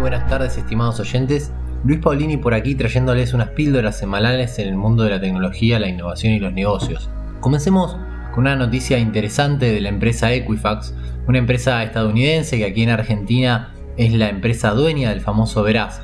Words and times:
buenas 0.00 0.26
tardes 0.28 0.56
estimados 0.56 1.00
oyentes. 1.00 1.52
Luis 1.84 1.98
Paulini 2.00 2.36
por 2.36 2.54
aquí 2.54 2.74
trayéndoles 2.74 3.34
unas 3.34 3.50
píldoras 3.50 3.98
semanales 3.98 4.58
en 4.58 4.68
el 4.68 4.76
mundo 4.76 5.02
de 5.02 5.10
la 5.10 5.20
tecnología, 5.20 5.78
la 5.78 5.88
innovación 5.88 6.32
y 6.32 6.40
los 6.40 6.52
negocios. 6.52 7.10
Comencemos 7.40 7.96
con 8.32 8.44
una 8.44 8.56
noticia 8.56 8.98
interesante 8.98 9.72
de 9.72 9.80
la 9.80 9.88
empresa 9.88 10.32
Equifax, 10.32 10.94
una 11.26 11.38
empresa 11.38 11.82
estadounidense 11.82 12.58
que 12.58 12.64
aquí 12.64 12.82
en 12.82 12.90
Argentina 12.90 13.72
es 13.96 14.12
la 14.12 14.28
empresa 14.28 14.70
dueña 14.70 15.10
del 15.10 15.20
famoso 15.20 15.62
Veraz. 15.62 16.00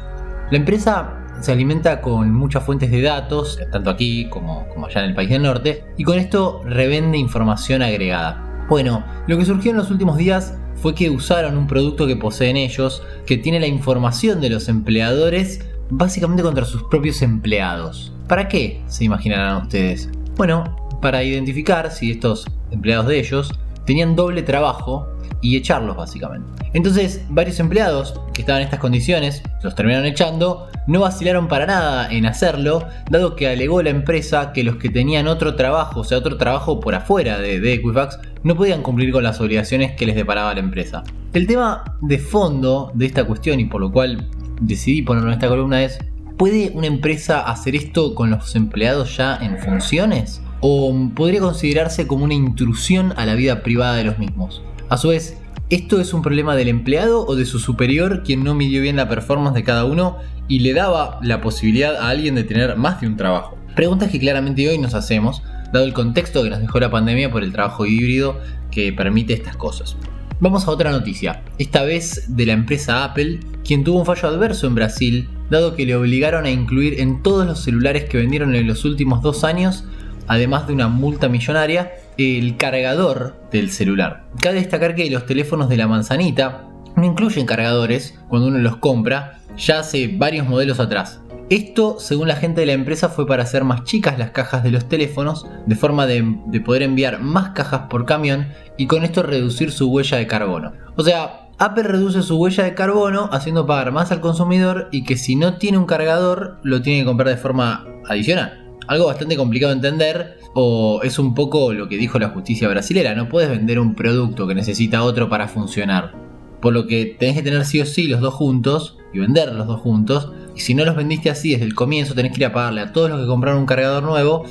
La 0.51 0.59
empresa 0.59 1.15
se 1.41 1.53
alimenta 1.53 2.01
con 2.01 2.33
muchas 2.33 2.65
fuentes 2.65 2.91
de 2.91 3.03
datos, 3.03 3.61
tanto 3.71 3.91
aquí 3.91 4.29
como, 4.29 4.67
como 4.69 4.87
allá 4.87 5.03
en 5.03 5.11
el 5.11 5.15
país 5.15 5.31
del 5.31 5.43
norte, 5.43 5.85
y 5.97 6.05
con 6.05 6.19
esto 6.19 6.63
revende 6.65 7.19
información 7.19 7.83
agregada. 7.83 8.54
Bueno, 8.69 9.05
lo 9.27 9.37
que 9.37 9.45
surgió 9.45 9.71
en 9.71 9.77
los 9.77 9.91
últimos 9.91 10.17
días 10.17 10.55
fue 10.77 10.95
que 10.95 11.11
usaron 11.11 11.57
un 11.57 11.67
producto 11.67 12.07
que 12.07 12.17
poseen 12.17 12.57
ellos, 12.57 13.03
que 13.27 13.37
tiene 13.37 13.61
la 13.61 13.67
información 13.67 14.41
de 14.41 14.51
los 14.51 14.69
empleadores 14.69 15.61
básicamente 15.91 16.43
contra 16.43 16.65
sus 16.65 16.83
propios 16.85 17.21
empleados. 17.23 18.13
¿Para 18.29 18.49
qué? 18.49 18.83
Se 18.87 19.05
imaginarán 19.05 19.63
ustedes. 19.63 20.09
Bueno, 20.37 20.77
para 21.03 21.23
identificar 21.23 21.91
si 21.91 22.11
estos 22.11 22.47
empleados 22.71 23.07
de 23.07 23.19
ellos 23.19 23.53
tenían 23.85 24.17
doble 24.17 24.43
trabajo 24.43 25.07
y 25.45 25.57
echarlos 25.57 25.95
básicamente. 25.95 26.49
Entonces, 26.73 27.23
varios 27.29 27.61
empleados 27.61 28.19
que 28.33 28.41
estaban 28.41 28.63
en 28.63 28.67
estas 28.67 28.81
condiciones, 28.81 29.43
los 29.63 29.75
terminaron 29.75 30.07
echando, 30.07 30.69
no 30.87 31.01
vacilaron 31.01 31.49
para 31.49 31.67
nada 31.67 32.11
en 32.11 32.25
hacerlo, 32.25 32.89
dado 33.11 33.37
que 33.37 33.49
alegó 33.49 33.83
la 33.83 33.91
empresa 33.91 34.55
que 34.55 34.65
los 34.65 34.77
que 34.77 34.89
tenían 34.89 35.29
otro 35.29 35.55
trabajo, 35.55 36.01
o 36.01 36.05
sea, 36.05 36.17
otro 36.17 36.39
trabajo 36.39 36.81
por 36.81 36.95
afuera 36.95 37.39
de, 37.39 37.61
de 37.61 37.75
Equifax, 37.75 38.19
no 38.43 38.57
podían 38.57 38.81
cumplir 38.81 39.13
con 39.13 39.23
las 39.23 39.39
obligaciones 39.39 39.93
que 39.93 40.07
les 40.07 40.17
deparaba 40.17 40.55
la 40.55 40.61
empresa. 40.61 41.05
El 41.35 41.47
tema 41.47 41.85
de 42.01 42.19
fondo 42.19 42.91
de 42.95 43.05
esta 43.05 43.25
cuestión 43.25 43.61
y 43.61 43.67
por 43.67 43.83
lo 43.83 43.93
cual 43.93 44.27
decidí 44.63 45.03
ponerlo 45.03 45.29
en 45.29 45.35
esta 45.35 45.49
columna 45.49 45.85
es, 45.85 45.99
¿puede 46.39 46.71
una 46.73 46.87
empresa 46.87 47.43
hacer 47.43 47.77
esto 47.77 48.15
con 48.15 48.31
los 48.31 48.57
empleados 48.57 49.15
ya 49.19 49.37
en 49.37 49.59
funciones? 49.59 50.41
¿O 50.61 50.95
podría 51.15 51.41
considerarse 51.41 52.07
como 52.07 52.25
una 52.25 52.33
intrusión 52.33 53.13
a 53.19 53.27
la 53.27 53.35
vida 53.35 53.63
privada 53.63 53.97
de 53.97 54.05
los 54.05 54.19
mismos? 54.19 54.63
A 54.91 54.99
su 54.99 55.09
vez, 55.09 55.39
¿esto 55.71 55.99
es 55.99 56.13
un 56.13 56.21
problema 56.21 56.55
del 56.57 56.69
empleado 56.69 57.25
o 57.27 57.37
de 57.37 57.47
su 57.47 57.59
superior 57.59 58.23
quien 58.23 58.45
no 58.45 58.55
midió 58.55 58.83
bien 58.83 58.97
la 58.97 59.09
performance 59.09 59.55
de 59.55 59.65
cada 59.65 59.87
uno 59.87 60.19
y 60.47 60.59
le 60.59 60.75
daba 60.75 61.19
la 61.23 61.41
posibilidad 61.41 61.97
a 61.97 62.11
alguien 62.11 62.35
de 62.35 62.45
tener 62.45 62.77
más 62.77 63.01
de 63.01 63.07
un 63.07 63.17
trabajo? 63.17 63.57
Preguntas 63.75 64.11
que 64.11 64.21
claramente 64.21 64.69
hoy 64.69 64.77
nos 64.77 64.95
hacemos, 64.95 65.43
dado 65.73 65.87
el 65.87 65.95
contexto 65.95 66.43
que 66.43 66.51
nos 66.51 66.61
dejó 66.61 66.81
la 66.81 66.91
pandemia 66.91 67.31
por 67.31 67.43
el 67.43 67.53
trabajo 67.53 67.87
híbrido 67.87 68.39
que 68.71 68.93
permite 68.93 69.33
estas 69.33 69.57
cosas. 69.57 69.97
Vamos 70.39 70.69
a 70.69 70.71
otra 70.71 70.91
noticia, 70.91 71.43
esta 71.59 71.83
vez 71.83 72.37
de 72.37 72.45
la 72.45 72.53
empresa 72.53 73.05
Apple, 73.05 73.41
quien 73.65 73.85
tuvo 73.85 74.01
un 74.01 74.07
fallo 74.07 74.29
adverso 74.29 74.67
en 74.67 74.75
Brasil, 74.75 75.29
dado 75.49 75.75
que 75.75 75.87
le 75.87 75.97
obligaron 75.97 76.45
a 76.45 76.51
incluir 76.51 77.01
en 77.01 77.23
todos 77.23 77.47
los 77.47 77.63
celulares 77.63 78.05
que 78.05 78.19
vendieron 78.19 78.55
en 78.55 78.67
los 78.67 78.85
últimos 78.85 79.23
dos 79.23 79.45
años, 79.45 79.85
además 80.29 80.67
de 80.67 80.73
una 80.73 80.89
multa 80.89 81.29
millonaria, 81.29 81.93
el 82.19 82.57
cargador 82.57 83.37
del 83.51 83.71
celular. 83.71 84.25
Cabe 84.41 84.57
destacar 84.57 84.95
que 84.95 85.11
los 85.11 85.27
teléfonos 85.27 85.69
de 85.69 85.77
la 85.77 85.89
manzanita 85.89 86.69
no 86.97 87.05
incluyen 87.05 87.47
cargadores 87.47 88.19
cuando 88.29 88.49
uno 88.49 88.59
los 88.59 88.77
compra, 88.77 89.41
ya 89.57 89.81
hace 89.81 90.09
varios 90.17 90.49
modelos 90.49 90.81
atrás. 90.81 91.21
Esto, 91.51 91.97
según 92.01 92.29
la 92.29 92.37
gente 92.37 92.63
de 92.63 92.67
la 92.67 92.73
empresa, 92.73 93.11
fue 93.11 93.27
para 93.27 93.43
hacer 93.43 93.65
más 93.65 93.85
chicas 93.85 94.19
las 94.19 94.31
cajas 94.31 94.63
de 94.63 94.71
los 94.71 94.89
teléfonos, 94.89 95.47
de 95.67 95.75
forma 95.75 96.07
de, 96.07 96.25
poder 96.65 96.83
enviar 96.83 97.21
más 97.21 97.51
cajas 97.51 97.83
por 97.91 98.07
camión 98.07 98.49
y 98.79 98.87
con 98.87 99.05
esto 99.05 99.23
reducir 99.23 99.71
su 99.71 99.91
huella 99.91 100.17
de 100.17 100.27
carbono. 100.27 100.73
O 100.97 101.03
sea, 101.03 101.51
Apple 101.59 101.83
reduce 101.83 102.23
su 102.23 102.39
huella 102.39 102.65
de 102.65 102.75
carbono 102.75 103.29
haciendo 103.31 103.67
pagar 103.67 103.93
más 103.93 104.11
al 104.11 104.21
consumidor 104.21 104.89
y 104.91 105.05
que 105.05 105.17
si 105.17 105.37
no 105.37 105.59
tiene 105.59 105.77
un 105.77 105.87
cargador 105.87 106.59
lo 106.63 106.81
tiene 106.81 107.01
que 107.01 107.07
comprar 107.07 107.29
de 107.29 107.37
forma 107.37 107.87
adicional. 108.09 108.64
Algo 108.87 109.07
bastante 109.07 109.37
complicado 109.37 109.71
de 109.71 109.77
entender 109.77 110.39
o 110.55 111.01
es 111.03 111.19
un 111.19 111.35
poco 111.35 111.73
lo 111.73 111.89
que 111.89 111.97
dijo 111.97 112.19
la 112.19 112.29
justicia 112.29 112.69
brasilera, 112.69 113.15
no 113.15 113.29
puedes 113.29 113.51
vender 113.51 113.79
un 113.79 113.95
producto 113.95 114.47
que 114.47 114.55
necesita 114.55 115.03
otro 115.03 115.29
para 115.29 115.49
funcionar. 115.49 116.13
Por 116.61 116.73
lo 116.73 116.87
que 116.87 117.17
tenés 117.19 117.37
que 117.37 117.43
tener 117.43 117.65
sí 117.65 117.81
o 117.81 117.87
sí 117.87 118.07
los 118.07 118.21
dos 118.21 118.35
juntos 118.35 118.99
y 119.13 119.19
vender 119.19 119.53
los 119.53 119.67
dos 119.67 119.81
juntos 119.81 120.31
y 120.57 120.61
si 120.61 120.75
no 120.75 120.85
los 120.85 120.97
vendiste 120.97 121.31
así 121.31 121.51
desde 121.51 121.65
el 121.65 121.75
comienzo, 121.75 122.15
tenés 122.15 122.33
que 122.33 122.39
ir 122.39 122.47
a 122.47 122.53
pagarle 122.53 122.81
a 122.81 122.93
todos 122.93 123.11
los 123.11 123.21
que 123.21 123.27
compraron 123.27 123.61
un 123.61 123.67
cargador 123.67 124.03
nuevo. 124.03 124.45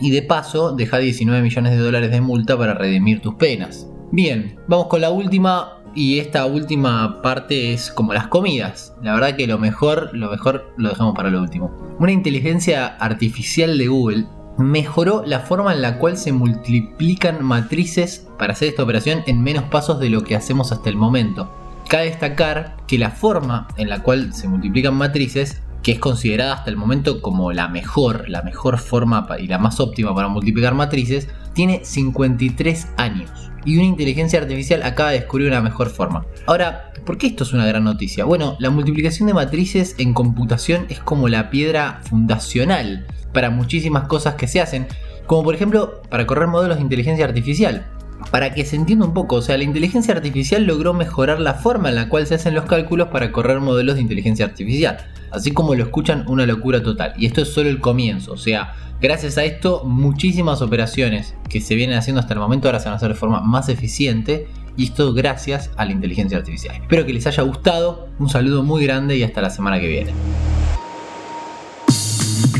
Y 0.00 0.10
de 0.10 0.22
paso, 0.22 0.72
deja 0.72 0.98
19 0.98 1.42
millones 1.42 1.72
de 1.72 1.78
dólares 1.78 2.10
de 2.10 2.20
multa 2.20 2.56
para 2.56 2.74
redimir 2.74 3.20
tus 3.20 3.34
penas. 3.34 3.86
Bien, 4.10 4.58
vamos 4.66 4.86
con 4.86 5.00
la 5.00 5.10
última. 5.10 5.81
Y 5.94 6.18
esta 6.18 6.46
última 6.46 7.20
parte 7.20 7.74
es 7.74 7.90
como 7.90 8.14
las 8.14 8.28
comidas. 8.28 8.94
La 9.02 9.14
verdad 9.14 9.36
que 9.36 9.46
lo 9.46 9.58
mejor, 9.58 10.10
lo 10.12 10.30
mejor 10.30 10.72
lo 10.76 10.88
dejamos 10.88 11.14
para 11.14 11.30
lo 11.30 11.40
último. 11.40 11.70
Una 11.98 12.12
inteligencia 12.12 12.86
artificial 12.86 13.76
de 13.76 13.88
Google 13.88 14.26
mejoró 14.58 15.22
la 15.26 15.40
forma 15.40 15.72
en 15.72 15.82
la 15.82 15.98
cual 15.98 16.16
se 16.16 16.32
multiplican 16.32 17.44
matrices 17.44 18.28
para 18.38 18.52
hacer 18.52 18.68
esta 18.68 18.82
operación 18.82 19.22
en 19.26 19.42
menos 19.42 19.64
pasos 19.64 19.98
de 20.00 20.10
lo 20.10 20.24
que 20.24 20.36
hacemos 20.36 20.72
hasta 20.72 20.88
el 20.88 20.96
momento. 20.96 21.50
Cabe 21.88 22.06
destacar 22.06 22.76
que 22.86 22.98
la 22.98 23.10
forma 23.10 23.68
en 23.76 23.88
la 23.88 24.02
cual 24.02 24.32
se 24.32 24.48
multiplican 24.48 24.94
matrices, 24.94 25.61
que 25.82 25.92
es 25.92 25.98
considerada 25.98 26.54
hasta 26.54 26.70
el 26.70 26.76
momento 26.76 27.20
como 27.20 27.52
la 27.52 27.68
mejor, 27.68 28.28
la 28.28 28.42
mejor 28.42 28.78
forma 28.78 29.26
y 29.38 29.46
la 29.46 29.58
más 29.58 29.80
óptima 29.80 30.14
para 30.14 30.28
multiplicar 30.28 30.74
matrices, 30.74 31.28
tiene 31.54 31.84
53 31.84 32.88
años. 32.96 33.30
Y 33.64 33.76
una 33.76 33.86
inteligencia 33.86 34.40
artificial 34.40 34.82
acaba 34.82 35.10
de 35.10 35.20
descubrir 35.20 35.48
una 35.48 35.60
mejor 35.60 35.90
forma. 35.90 36.24
Ahora, 36.46 36.92
¿por 37.04 37.18
qué 37.18 37.28
esto 37.28 37.44
es 37.44 37.52
una 37.52 37.66
gran 37.66 37.84
noticia? 37.84 38.24
Bueno, 38.24 38.56
la 38.58 38.70
multiplicación 38.70 39.26
de 39.26 39.34
matrices 39.34 39.94
en 39.98 40.14
computación 40.14 40.86
es 40.88 40.98
como 41.00 41.28
la 41.28 41.50
piedra 41.50 42.00
fundacional 42.08 43.06
para 43.32 43.50
muchísimas 43.50 44.08
cosas 44.08 44.34
que 44.34 44.48
se 44.48 44.60
hacen, 44.60 44.86
como 45.26 45.44
por 45.44 45.54
ejemplo 45.54 46.02
para 46.08 46.26
correr 46.26 46.48
modelos 46.48 46.76
de 46.76 46.82
inteligencia 46.82 47.24
artificial 47.24 47.86
para 48.30 48.54
que 48.54 48.64
se 48.64 48.76
entienda 48.76 49.06
un 49.06 49.14
poco, 49.14 49.36
o 49.36 49.42
sea, 49.42 49.58
la 49.58 49.64
inteligencia 49.64 50.14
artificial 50.14 50.64
logró 50.64 50.94
mejorar 50.94 51.40
la 51.40 51.54
forma 51.54 51.88
en 51.88 51.96
la 51.96 52.08
cual 52.08 52.26
se 52.26 52.34
hacen 52.34 52.54
los 52.54 52.64
cálculos 52.66 53.08
para 53.08 53.32
correr 53.32 53.60
modelos 53.60 53.96
de 53.96 54.02
inteligencia 54.02 54.44
artificial. 54.44 54.98
Así 55.32 55.50
como 55.52 55.74
lo 55.74 55.82
escuchan, 55.82 56.24
una 56.28 56.46
locura 56.46 56.82
total. 56.82 57.14
Y 57.16 57.26
esto 57.26 57.42
es 57.42 57.48
solo 57.48 57.68
el 57.68 57.80
comienzo, 57.80 58.32
o 58.32 58.36
sea, 58.36 58.74
gracias 59.00 59.38
a 59.38 59.44
esto, 59.44 59.84
muchísimas 59.84 60.62
operaciones 60.62 61.34
que 61.48 61.60
se 61.60 61.74
vienen 61.74 61.96
haciendo 61.96 62.20
hasta 62.20 62.34
el 62.34 62.40
momento 62.40 62.68
ahora 62.68 62.78
se 62.78 62.86
van 62.86 62.94
a 62.94 62.96
hacer 62.96 63.08
de 63.08 63.14
forma 63.14 63.40
más 63.40 63.68
eficiente. 63.68 64.46
Y 64.74 64.84
esto 64.84 65.12
gracias 65.12 65.70
a 65.76 65.84
la 65.84 65.92
inteligencia 65.92 66.38
artificial. 66.38 66.74
Espero 66.76 67.04
que 67.04 67.12
les 67.12 67.26
haya 67.26 67.42
gustado, 67.42 68.08
un 68.18 68.30
saludo 68.30 68.62
muy 68.62 68.82
grande 68.84 69.18
y 69.18 69.22
hasta 69.22 69.42
la 69.42 69.50
semana 69.50 69.78
que 69.78 69.86
viene. 69.86 70.12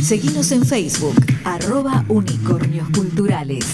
Seguimos 0.02 0.52
en 0.52 0.66
Facebook, 0.66 1.14
arroba 1.44 2.04
unicornios 2.08 2.86
culturales. 2.90 3.64